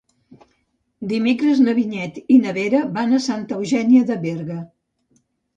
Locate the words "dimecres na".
1.11-1.75